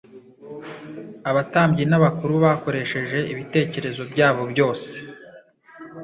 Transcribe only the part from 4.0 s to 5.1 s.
byabo byose